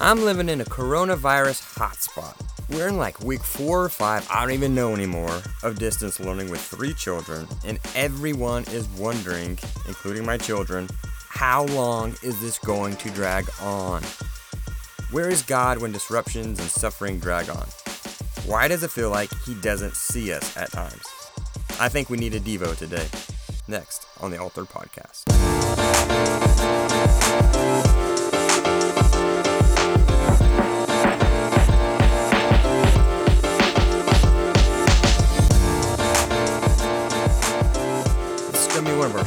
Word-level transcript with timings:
I'm 0.00 0.24
living 0.24 0.48
in 0.48 0.60
a 0.60 0.64
coronavirus 0.64 1.74
hotspot. 1.74 2.36
We're 2.70 2.86
in 2.86 2.98
like 2.98 3.20
week 3.20 3.42
four 3.42 3.82
or 3.82 3.88
five, 3.88 4.26
I 4.30 4.42
don't 4.42 4.52
even 4.52 4.72
know 4.72 4.94
anymore, 4.94 5.42
of 5.64 5.78
distance 5.78 6.20
learning 6.20 6.50
with 6.50 6.60
three 6.60 6.94
children, 6.94 7.48
and 7.64 7.80
everyone 7.96 8.62
is 8.70 8.86
wondering, 8.90 9.58
including 9.88 10.24
my 10.24 10.36
children, 10.36 10.88
how 11.28 11.64
long 11.66 12.14
is 12.22 12.40
this 12.40 12.58
going 12.60 12.94
to 12.96 13.10
drag 13.10 13.50
on? 13.60 14.02
Where 15.10 15.30
is 15.30 15.42
God 15.42 15.78
when 15.78 15.90
disruptions 15.90 16.60
and 16.60 16.68
suffering 16.68 17.18
drag 17.18 17.50
on? 17.50 17.66
Why 18.46 18.68
does 18.68 18.84
it 18.84 18.92
feel 18.92 19.10
like 19.10 19.30
He 19.46 19.54
doesn't 19.56 19.96
see 19.96 20.32
us 20.32 20.56
at 20.56 20.70
times? 20.70 21.06
I 21.80 21.88
think 21.88 22.08
we 22.08 22.18
need 22.18 22.34
a 22.34 22.40
Devo 22.40 22.76
today. 22.76 23.08
Next 23.66 24.06
on 24.20 24.30
the 24.30 24.38
Altar 24.38 24.62
Podcast. 24.62 25.97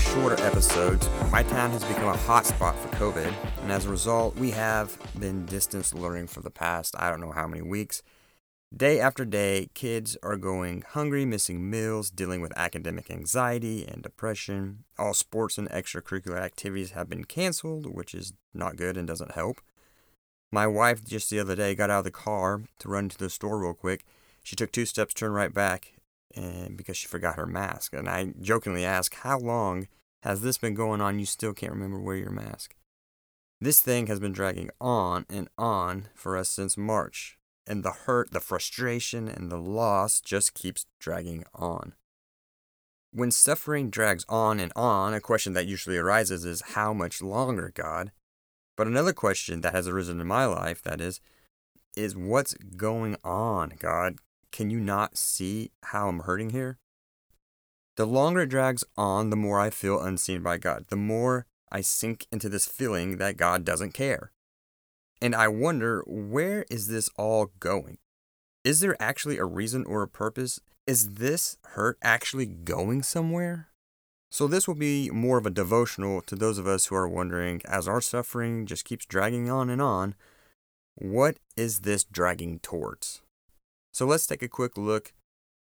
Shorter 0.00 0.42
episodes. 0.42 1.08
My 1.30 1.42
town 1.42 1.70
has 1.70 1.84
become 1.84 2.08
a 2.08 2.18
hotspot 2.18 2.74
for 2.74 2.88
COVID, 2.96 3.32
and 3.62 3.70
as 3.70 3.86
a 3.86 3.90
result, 3.90 4.36
we 4.36 4.50
have 4.52 4.98
been 5.18 5.46
distance 5.46 5.94
learning 5.94 6.26
for 6.26 6.40
the 6.40 6.50
past 6.50 6.94
I 6.98 7.10
don't 7.10 7.20
know 7.20 7.32
how 7.32 7.46
many 7.46 7.62
weeks. 7.62 8.02
Day 8.74 9.00
after 9.00 9.24
day, 9.24 9.68
kids 9.74 10.16
are 10.22 10.36
going 10.36 10.84
hungry, 10.88 11.24
missing 11.24 11.68
meals, 11.68 12.10
dealing 12.10 12.40
with 12.40 12.56
academic 12.56 13.10
anxiety 13.10 13.84
and 13.84 14.02
depression. 14.02 14.84
All 14.98 15.12
sports 15.12 15.58
and 15.58 15.68
extracurricular 15.70 16.40
activities 16.40 16.92
have 16.92 17.08
been 17.08 17.24
canceled, 17.24 17.86
which 17.86 18.14
is 18.14 18.32
not 18.54 18.76
good 18.76 18.96
and 18.96 19.08
doesn't 19.08 19.32
help. 19.32 19.60
My 20.52 20.66
wife 20.66 21.04
just 21.04 21.30
the 21.30 21.40
other 21.40 21.56
day 21.56 21.74
got 21.74 21.90
out 21.90 21.98
of 21.98 22.04
the 22.04 22.10
car 22.10 22.62
to 22.78 22.88
run 22.88 23.08
to 23.08 23.18
the 23.18 23.28
store 23.28 23.58
real 23.58 23.74
quick. 23.74 24.04
She 24.42 24.56
took 24.56 24.72
two 24.72 24.86
steps, 24.86 25.14
turned 25.14 25.34
right 25.34 25.52
back, 25.52 25.92
and 26.34 26.76
because 26.76 26.96
she 26.96 27.06
forgot 27.06 27.36
her 27.36 27.46
mask. 27.46 27.92
And 27.94 28.08
I 28.08 28.32
jokingly 28.40 28.84
asked, 28.84 29.16
"How 29.16 29.38
long 29.38 29.88
has 30.22 30.42
this 30.42 30.58
been 30.58 30.74
going 30.74 31.00
on? 31.00 31.18
You 31.18 31.26
still 31.26 31.54
can't 31.54 31.72
remember 31.72 31.98
where 31.98 32.16
your 32.16 32.30
mask?" 32.30 32.74
This 33.60 33.82
thing 33.82 34.06
has 34.06 34.20
been 34.20 34.32
dragging 34.32 34.70
on 34.80 35.26
and 35.28 35.48
on 35.58 36.08
for 36.14 36.36
us 36.36 36.48
since 36.48 36.76
March 36.78 37.38
and 37.66 37.82
the 37.82 37.92
hurt, 37.92 38.30
the 38.30 38.40
frustration, 38.40 39.28
and 39.28 39.50
the 39.50 39.58
loss 39.58 40.20
just 40.20 40.54
keeps 40.54 40.86
dragging 40.98 41.44
on. 41.54 41.94
When 43.12 43.30
suffering 43.30 43.90
drags 43.90 44.24
on 44.28 44.58
and 44.60 44.72
on, 44.74 45.14
a 45.14 45.20
question 45.20 45.52
that 45.52 45.66
usually 45.66 45.96
arises 45.96 46.44
is 46.44 46.62
how 46.74 46.94
much 46.94 47.20
longer, 47.20 47.70
God? 47.74 48.12
But 48.76 48.86
another 48.86 49.12
question 49.12 49.60
that 49.60 49.74
has 49.74 49.86
arisen 49.86 50.20
in 50.20 50.26
my 50.26 50.46
life, 50.46 50.80
that 50.82 51.00
is, 51.00 51.20
is 51.96 52.16
what's 52.16 52.54
going 52.54 53.16
on, 53.22 53.74
God? 53.78 54.16
Can 54.52 54.70
you 54.70 54.80
not 54.80 55.16
see 55.16 55.70
how 55.84 56.08
I'm 56.08 56.20
hurting 56.20 56.50
here? 56.50 56.78
The 57.96 58.06
longer 58.06 58.42
it 58.42 58.48
drags 58.48 58.84
on, 58.96 59.30
the 59.30 59.36
more 59.36 59.60
I 59.60 59.70
feel 59.70 60.00
unseen 60.00 60.42
by 60.42 60.58
God, 60.58 60.86
the 60.88 60.96
more 60.96 61.46
I 61.70 61.80
sink 61.82 62.26
into 62.32 62.48
this 62.48 62.66
feeling 62.66 63.18
that 63.18 63.36
God 63.36 63.64
doesn't 63.64 63.94
care. 63.94 64.32
And 65.20 65.34
I 65.34 65.48
wonder, 65.48 66.02
where 66.06 66.64
is 66.70 66.88
this 66.88 67.10
all 67.16 67.52
going? 67.60 67.98
Is 68.64 68.80
there 68.80 68.96
actually 69.00 69.38
a 69.38 69.44
reason 69.44 69.84
or 69.84 70.02
a 70.02 70.08
purpose? 70.08 70.60
Is 70.86 71.14
this 71.14 71.58
hurt 71.72 71.98
actually 72.02 72.46
going 72.46 73.02
somewhere? 73.02 73.68
So, 74.32 74.46
this 74.46 74.68
will 74.68 74.76
be 74.76 75.10
more 75.10 75.38
of 75.38 75.46
a 75.46 75.50
devotional 75.50 76.20
to 76.22 76.36
those 76.36 76.56
of 76.56 76.66
us 76.66 76.86
who 76.86 76.94
are 76.94 77.08
wondering, 77.08 77.60
as 77.64 77.88
our 77.88 78.00
suffering 78.00 78.64
just 78.64 78.84
keeps 78.84 79.04
dragging 79.04 79.50
on 79.50 79.68
and 79.68 79.82
on, 79.82 80.14
what 80.94 81.38
is 81.56 81.80
this 81.80 82.04
dragging 82.04 82.60
towards? 82.60 83.22
So, 84.00 84.06
let's 84.06 84.26
take 84.26 84.42
a 84.42 84.48
quick 84.48 84.78
look 84.78 85.12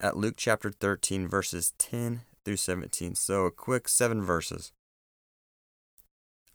at 0.00 0.16
Luke 0.16 0.36
chapter 0.38 0.70
13, 0.70 1.28
verses 1.28 1.74
10 1.76 2.22
through 2.46 2.56
17. 2.56 3.14
So, 3.14 3.44
a 3.44 3.50
quick 3.50 3.88
seven 3.88 4.22
verses. 4.22 4.72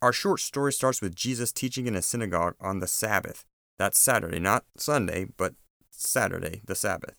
Our 0.02 0.12
short 0.12 0.40
story 0.40 0.74
starts 0.74 1.04
with 1.04 1.14
Jesus 1.14 1.52
teaching 1.52 1.86
in 1.86 1.96
a 1.96 2.02
synagogue 2.02 2.56
on 2.60 2.80
the 2.80 2.88
Sabbath. 2.88 3.46
That's 3.78 4.00
Saturday, 4.00 4.40
not 4.40 4.66
Sunday, 4.76 5.28
but 5.38 5.54
Saturday, 5.92 6.62
the 6.66 6.74
Sabbath. 6.74 7.14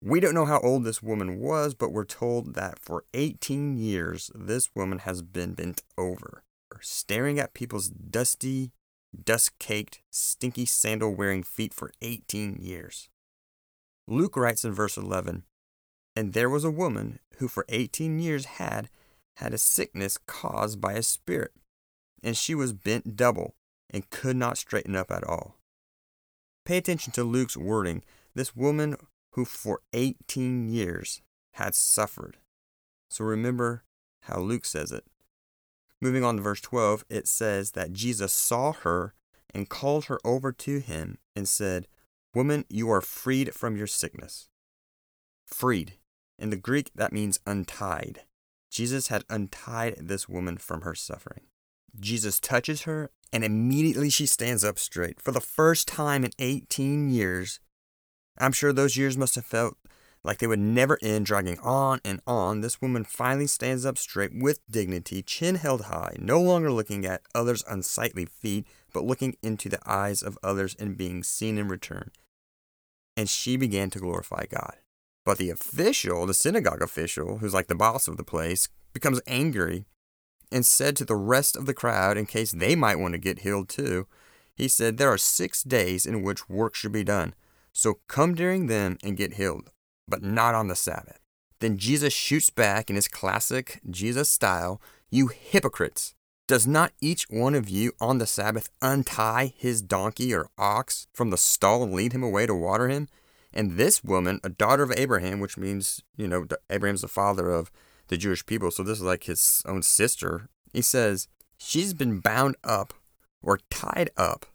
We 0.00 0.20
don't 0.20 0.34
know 0.34 0.46
how 0.46 0.60
old 0.60 0.84
this 0.84 1.02
woman 1.02 1.40
was, 1.40 1.74
but 1.74 1.90
we're 1.90 2.04
told 2.04 2.54
that 2.54 2.78
for 2.78 3.02
18 3.14 3.76
years, 3.76 4.30
this 4.32 4.70
woman 4.76 5.00
has 5.00 5.22
been 5.22 5.54
bent 5.54 5.82
over, 5.98 6.44
staring 6.80 7.40
at 7.40 7.54
people's 7.54 7.88
dusty, 7.88 8.70
dust 9.24 9.58
caked, 9.58 10.02
stinky 10.08 10.66
sandal 10.66 11.12
wearing 11.12 11.42
feet 11.42 11.74
for 11.74 11.90
18 12.00 12.54
years. 12.60 13.09
Luke 14.10 14.36
writes 14.36 14.64
in 14.64 14.72
verse 14.72 14.96
11 14.96 15.44
And 16.16 16.32
there 16.32 16.50
was 16.50 16.64
a 16.64 16.70
woman 16.70 17.20
who 17.36 17.46
for 17.46 17.64
18 17.68 18.18
years 18.18 18.44
had 18.44 18.90
had 19.36 19.54
a 19.54 19.58
sickness 19.58 20.18
caused 20.26 20.80
by 20.80 20.94
a 20.94 21.02
spirit, 21.02 21.52
and 22.20 22.36
she 22.36 22.52
was 22.54 22.72
bent 22.72 23.14
double 23.16 23.54
and 23.88 24.10
could 24.10 24.34
not 24.34 24.58
straighten 24.58 24.96
up 24.96 25.12
at 25.12 25.22
all. 25.22 25.56
Pay 26.64 26.76
attention 26.76 27.12
to 27.12 27.24
Luke's 27.24 27.56
wording. 27.56 28.02
This 28.34 28.56
woman 28.56 28.96
who 29.34 29.44
for 29.44 29.80
18 29.92 30.68
years 30.68 31.22
had 31.52 31.76
suffered. 31.76 32.38
So 33.08 33.24
remember 33.24 33.84
how 34.22 34.40
Luke 34.40 34.64
says 34.64 34.90
it. 34.90 35.04
Moving 36.00 36.24
on 36.24 36.36
to 36.36 36.42
verse 36.42 36.60
12, 36.60 37.04
it 37.08 37.28
says 37.28 37.72
that 37.72 37.92
Jesus 37.92 38.32
saw 38.32 38.72
her 38.72 39.14
and 39.54 39.68
called 39.68 40.06
her 40.06 40.18
over 40.24 40.50
to 40.50 40.80
him 40.80 41.18
and 41.36 41.48
said, 41.48 41.86
Woman, 42.34 42.64
you 42.68 42.90
are 42.90 43.00
freed 43.00 43.54
from 43.54 43.76
your 43.76 43.86
sickness. 43.86 44.48
Freed. 45.46 45.94
In 46.38 46.50
the 46.50 46.56
Greek, 46.56 46.90
that 46.94 47.12
means 47.12 47.40
untied. 47.44 48.22
Jesus 48.70 49.08
had 49.08 49.24
untied 49.28 49.96
this 49.98 50.28
woman 50.28 50.56
from 50.56 50.82
her 50.82 50.94
suffering. 50.94 51.42
Jesus 51.98 52.38
touches 52.38 52.82
her, 52.82 53.10
and 53.32 53.44
immediately 53.44 54.10
she 54.10 54.26
stands 54.26 54.62
up 54.62 54.78
straight. 54.78 55.20
For 55.20 55.32
the 55.32 55.40
first 55.40 55.88
time 55.88 56.24
in 56.24 56.30
18 56.38 57.10
years, 57.10 57.58
I'm 58.38 58.52
sure 58.52 58.72
those 58.72 58.96
years 58.96 59.18
must 59.18 59.34
have 59.34 59.44
felt 59.44 59.76
like 60.22 60.38
they 60.38 60.46
would 60.46 60.58
never 60.58 60.98
end, 61.02 61.26
dragging 61.26 61.58
on 61.60 62.00
and 62.04 62.20
on. 62.26 62.60
This 62.60 62.80
woman 62.80 63.04
finally 63.04 63.46
stands 63.46 63.86
up 63.86 63.96
straight 63.96 64.32
with 64.34 64.60
dignity, 64.70 65.22
chin 65.22 65.56
held 65.56 65.82
high, 65.82 66.16
no 66.18 66.40
longer 66.40 66.70
looking 66.70 67.06
at 67.06 67.22
others' 67.34 67.64
unsightly 67.68 68.26
feet, 68.26 68.66
but 68.92 69.04
looking 69.04 69.36
into 69.42 69.68
the 69.68 69.80
eyes 69.86 70.22
of 70.22 70.38
others 70.42 70.76
and 70.78 70.96
being 70.96 71.22
seen 71.22 71.56
in 71.56 71.68
return. 71.68 72.10
And 73.16 73.28
she 73.28 73.56
began 73.56 73.90
to 73.90 73.98
glorify 73.98 74.44
God. 74.50 74.76
But 75.24 75.38
the 75.38 75.50
official, 75.50 76.26
the 76.26 76.34
synagogue 76.34 76.82
official, 76.82 77.38
who's 77.38 77.54
like 77.54 77.68
the 77.68 77.74
boss 77.74 78.08
of 78.08 78.16
the 78.16 78.24
place, 78.24 78.68
becomes 78.92 79.20
angry 79.26 79.84
and 80.52 80.66
said 80.66 80.96
to 80.96 81.04
the 81.04 81.16
rest 81.16 81.56
of 81.56 81.66
the 81.66 81.74
crowd, 81.74 82.16
in 82.16 82.26
case 82.26 82.52
they 82.52 82.74
might 82.74 82.98
want 82.98 83.12
to 83.14 83.18
get 83.18 83.40
healed 83.40 83.68
too, 83.68 84.06
he 84.54 84.68
said, 84.68 84.96
There 84.96 85.10
are 85.10 85.18
six 85.18 85.62
days 85.62 86.04
in 86.04 86.22
which 86.22 86.48
work 86.48 86.74
should 86.74 86.92
be 86.92 87.04
done. 87.04 87.34
So 87.72 88.00
come 88.08 88.34
during 88.34 88.66
them 88.66 88.98
and 89.02 89.16
get 89.16 89.34
healed, 89.34 89.70
but 90.10 90.22
not 90.22 90.54
on 90.54 90.68
the 90.68 90.76
Sabbath. 90.76 91.20
Then 91.60 91.78
Jesus 91.78 92.12
shoots 92.12 92.50
back 92.50 92.90
in 92.90 92.96
his 92.96 93.08
classic 93.08 93.80
Jesus 93.88 94.28
style 94.28 94.80
You 95.10 95.28
hypocrites! 95.28 96.14
Does 96.48 96.66
not 96.66 96.92
each 97.00 97.26
one 97.30 97.54
of 97.54 97.68
you 97.68 97.92
on 98.00 98.18
the 98.18 98.26
Sabbath 98.26 98.70
untie 98.82 99.52
his 99.56 99.80
donkey 99.82 100.34
or 100.34 100.48
ox 100.58 101.06
from 101.12 101.30
the 101.30 101.36
stall 101.36 101.84
and 101.84 101.94
lead 101.94 102.12
him 102.12 102.24
away 102.24 102.44
to 102.46 102.54
water 102.54 102.88
him? 102.88 103.08
And 103.52 103.76
this 103.76 104.02
woman, 104.02 104.40
a 104.42 104.48
daughter 104.48 104.82
of 104.82 104.92
Abraham, 104.96 105.38
which 105.38 105.56
means, 105.56 106.02
you 106.16 106.26
know, 106.26 106.46
Abraham's 106.68 107.02
the 107.02 107.08
father 107.08 107.50
of 107.50 107.70
the 108.08 108.16
Jewish 108.16 108.44
people, 108.44 108.72
so 108.72 108.82
this 108.82 108.98
is 108.98 109.04
like 109.04 109.24
his 109.24 109.62
own 109.64 109.82
sister. 109.82 110.48
He 110.72 110.82
says, 110.82 111.28
She's 111.56 111.94
been 111.94 112.18
bound 112.18 112.56
up 112.64 112.94
or 113.42 113.60
tied 113.70 114.10
up. 114.16 114.46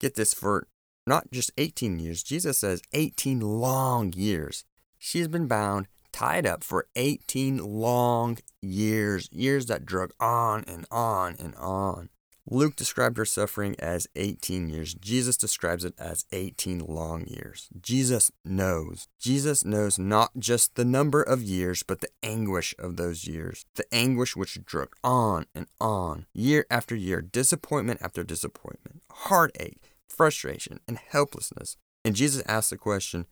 Get 0.00 0.14
this 0.14 0.34
for 0.34 0.66
not 1.06 1.30
just 1.30 1.52
18 1.56 1.98
years. 1.98 2.22
Jesus 2.22 2.58
says 2.58 2.82
18 2.92 3.40
long 3.40 4.12
years. 4.12 4.64
She's 5.08 5.28
been 5.28 5.46
bound, 5.46 5.86
tied 6.10 6.46
up 6.46 6.64
for 6.64 6.88
18 6.96 7.58
long 7.58 8.38
years, 8.60 9.28
years 9.30 9.66
that 9.66 9.86
drug 9.86 10.10
on 10.18 10.64
and 10.66 10.84
on 10.90 11.36
and 11.38 11.54
on. 11.54 12.08
Luke 12.50 12.74
described 12.74 13.16
her 13.16 13.24
suffering 13.24 13.76
as 13.78 14.08
18 14.16 14.68
years. 14.68 14.94
Jesus 14.94 15.36
describes 15.36 15.84
it 15.84 15.94
as 15.96 16.24
18 16.32 16.80
long 16.80 17.24
years. 17.24 17.68
Jesus 17.80 18.32
knows. 18.44 19.06
Jesus 19.20 19.64
knows 19.64 19.96
not 19.96 20.32
just 20.40 20.74
the 20.74 20.84
number 20.84 21.22
of 21.22 21.40
years, 21.40 21.84
but 21.84 22.00
the 22.00 22.10
anguish 22.24 22.74
of 22.76 22.96
those 22.96 23.28
years. 23.28 23.64
The 23.76 23.86
anguish 23.94 24.34
which 24.34 24.64
drug 24.64 24.88
on 25.04 25.46
and 25.54 25.68
on, 25.80 26.26
year 26.34 26.66
after 26.68 26.96
year, 26.96 27.22
disappointment 27.22 28.02
after 28.02 28.24
disappointment, 28.24 29.02
heartache, 29.12 29.78
frustration, 30.08 30.80
and 30.88 30.98
helplessness. 30.98 31.76
And 32.04 32.16
Jesus 32.16 32.42
asked 32.48 32.70
the 32.70 32.76
question 32.76 33.26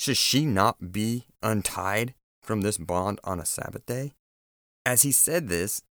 Should 0.00 0.16
she 0.16 0.46
not 0.46 0.92
be 0.92 1.26
untied 1.42 2.14
from 2.40 2.62
this 2.62 2.78
bond 2.78 3.20
on 3.22 3.38
a 3.38 3.44
Sabbath 3.44 3.84
day? 3.84 4.14
As 4.86 5.02
he 5.02 5.12
said 5.12 5.48
this, 5.48 5.82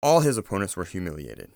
all 0.00 0.20
his 0.20 0.36
opponents 0.36 0.76
were 0.76 0.84
humiliated. 0.84 1.50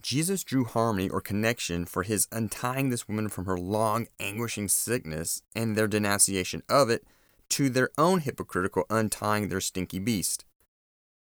Jesus 0.00 0.42
drew 0.42 0.64
harmony 0.64 1.06
or 1.10 1.20
connection 1.20 1.84
for 1.84 2.02
his 2.02 2.28
untying 2.32 2.88
this 2.88 3.06
woman 3.06 3.28
from 3.28 3.44
her 3.44 3.58
long, 3.58 4.06
anguishing 4.18 4.68
sickness 4.68 5.42
and 5.54 5.76
their 5.76 5.86
denunciation 5.86 6.62
of 6.66 6.88
it 6.88 7.04
to 7.50 7.68
their 7.68 7.90
own 7.98 8.20
hypocritical 8.20 8.86
untying 8.88 9.48
their 9.48 9.60
stinky 9.60 9.98
beast. 9.98 10.46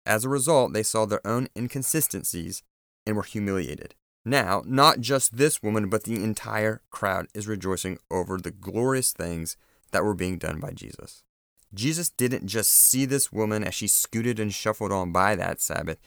As 0.05 0.25
a 0.25 0.29
result, 0.29 0.73
they 0.73 0.83
saw 0.83 1.05
their 1.05 1.25
own 1.25 1.47
inconsistencies 1.55 2.61
and 3.07 3.15
were 3.15 3.23
humiliated. 3.23 3.95
Now, 4.25 4.63
not 4.65 5.00
just 5.00 5.38
this 5.38 5.63
woman, 5.63 5.88
but 5.88 6.03
the 6.03 6.21
entire 6.21 6.81
crowd 6.89 7.27
is 7.33 7.47
rejoicing 7.47 8.00
over 8.11 8.38
the 8.38 8.51
glorious 8.51 9.13
things 9.13 9.55
that 9.93 10.03
were 10.03 10.13
being 10.13 10.37
done 10.37 10.59
by 10.59 10.71
Jesus. 10.71 11.23
Jesus 11.73 12.09
didn't 12.09 12.47
just 12.47 12.69
see 12.69 13.05
this 13.05 13.31
woman 13.31 13.63
as 13.63 13.73
she 13.73 13.87
scooted 13.87 14.39
and 14.39 14.53
shuffled 14.53 14.91
on 14.91 15.11
by 15.11 15.35
that 15.35 15.61
Sabbath. 15.61 15.97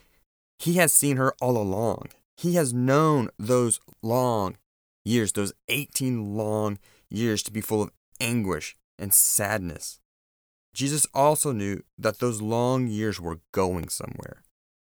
He 0.59 0.75
has 0.75 0.93
seen 0.93 1.17
her 1.17 1.35
all 1.41 1.57
along. 1.57 2.09
He 2.37 2.55
has 2.55 2.75
known 2.75 3.31
those 3.39 3.81
long 4.03 4.59
years, 5.05 5.33
those 5.33 5.53
18 5.69 6.37
long 6.37 6.79
years, 7.11 7.43
to 7.45 7.53
be 7.53 7.61
full 7.61 7.83
of 7.83 7.91
anguish 8.21 8.77
and 8.99 9.13
sadness. 9.13 10.01
Jesus 10.75 11.07
also 11.15 11.53
knew 11.53 11.83
that 11.99 12.19
those 12.19 12.43
long 12.43 12.87
years 12.87 13.21
were 13.21 13.41
going 13.53 13.89
somewhere. 13.89 14.43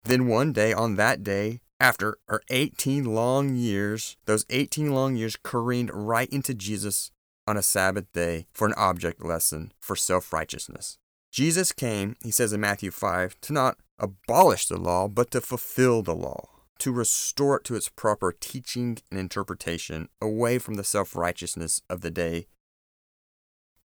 Then 0.04 0.28
one 0.28 0.52
day, 0.52 0.72
on 0.72 0.96
that 0.96 1.22
day, 1.22 1.60
after 1.80 2.18
her 2.28 2.42
18 2.50 3.04
long 3.04 3.56
years, 3.56 4.16
those 4.26 4.44
18 4.50 4.92
long 4.92 5.16
years 5.16 5.36
careened 5.42 5.90
right 5.92 6.28
into 6.30 6.54
Jesus 6.54 7.10
on 7.48 7.56
a 7.56 7.62
Sabbath 7.62 8.12
day 8.12 8.46
for 8.52 8.66
an 8.66 8.74
object 8.76 9.24
lesson 9.24 9.72
for 9.80 9.96
self 9.96 10.34
righteousness. 10.34 10.98
Jesus 11.32 11.72
came, 11.72 12.14
he 12.22 12.30
says 12.30 12.52
in 12.52 12.60
Matthew 12.60 12.90
5, 12.90 13.40
to 13.40 13.52
not 13.54 13.78
abolish 13.98 14.66
the 14.66 14.76
law, 14.76 15.08
but 15.08 15.30
to 15.30 15.40
fulfill 15.40 16.02
the 16.02 16.14
law, 16.14 16.48
to 16.78 16.92
restore 16.92 17.56
it 17.56 17.64
to 17.64 17.74
its 17.74 17.88
proper 17.88 18.32
teaching 18.38 18.98
and 19.10 19.18
interpretation 19.18 20.10
away 20.20 20.58
from 20.58 20.74
the 20.74 20.84
self 20.84 21.16
righteousness 21.16 21.80
of 21.88 22.02
the 22.02 22.10
day. 22.10 22.48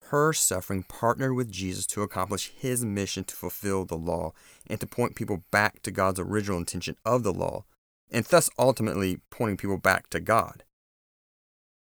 Her 0.04 0.32
suffering 0.32 0.84
partnered 0.84 1.34
with 1.34 1.52
Jesus 1.52 1.86
to 1.88 2.02
accomplish 2.02 2.52
his 2.56 2.82
mission 2.82 3.24
to 3.24 3.36
fulfill 3.36 3.84
the 3.84 3.96
law 3.96 4.32
and 4.66 4.80
to 4.80 4.86
point 4.86 5.14
people 5.14 5.44
back 5.50 5.82
to 5.82 5.90
God's 5.90 6.18
original 6.18 6.58
intention 6.58 6.96
of 7.04 7.24
the 7.24 7.32
law, 7.32 7.64
and 8.10 8.24
thus 8.24 8.48
ultimately 8.58 9.20
pointing 9.28 9.58
people 9.58 9.78
back 9.78 10.08
to 10.10 10.18
God. 10.18 10.64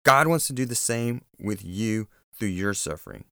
God 0.04 0.28
wants 0.28 0.48
to 0.48 0.54
do 0.54 0.66
the 0.66 0.76
same 0.76 1.22
with 1.40 1.64
you 1.64 2.08
through 2.34 2.50
your 2.50 2.74
suffering. 2.74 3.26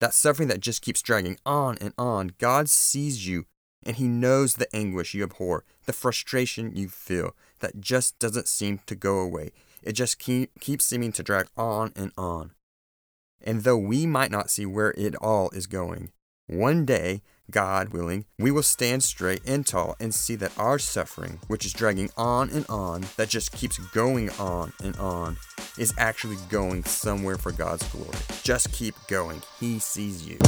That 0.00 0.14
suffering 0.14 0.48
that 0.48 0.60
just 0.60 0.82
keeps 0.82 1.02
dragging 1.02 1.38
on 1.44 1.78
and 1.80 1.92
on, 1.98 2.32
God 2.38 2.68
sees 2.68 3.26
you 3.26 3.46
and 3.84 3.96
He 3.96 4.08
knows 4.08 4.54
the 4.54 4.74
anguish 4.74 5.14
you 5.14 5.22
abhor, 5.24 5.64
the 5.86 5.92
frustration 5.92 6.74
you 6.74 6.88
feel 6.88 7.34
that 7.60 7.80
just 7.80 8.18
doesn't 8.18 8.48
seem 8.48 8.80
to 8.86 8.94
go 8.94 9.18
away. 9.18 9.52
It 9.82 9.92
just 9.92 10.18
keep, 10.18 10.58
keeps 10.60 10.84
seeming 10.84 11.12
to 11.12 11.22
drag 11.22 11.46
on 11.56 11.92
and 11.96 12.12
on. 12.16 12.52
And 13.40 13.62
though 13.62 13.78
we 13.78 14.06
might 14.06 14.30
not 14.30 14.50
see 14.50 14.66
where 14.66 14.92
it 14.96 15.14
all 15.16 15.50
is 15.50 15.66
going, 15.66 16.10
one 16.46 16.84
day, 16.84 17.22
God 17.50 17.90
willing, 17.90 18.26
we 18.38 18.50
will 18.50 18.62
stand 18.62 19.02
straight 19.02 19.40
and 19.46 19.66
tall 19.66 19.96
and 19.98 20.14
see 20.14 20.34
that 20.36 20.56
our 20.58 20.78
suffering, 20.78 21.40
which 21.46 21.64
is 21.64 21.72
dragging 21.72 22.10
on 22.16 22.50
and 22.50 22.66
on, 22.68 23.06
that 23.16 23.28
just 23.28 23.52
keeps 23.52 23.78
going 23.78 24.30
on 24.38 24.72
and 24.82 24.96
on, 24.96 25.38
is 25.78 25.94
actually 25.96 26.36
going 26.48 26.84
somewhere 26.84 27.38
for 27.38 27.52
God's 27.52 27.86
glory. 27.88 28.18
Just 28.42 28.72
keep 28.72 28.94
going. 29.08 29.42
He 29.58 29.78
sees 29.78 30.26
you. 30.26 30.38